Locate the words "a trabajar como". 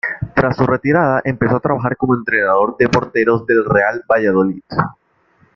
1.57-2.15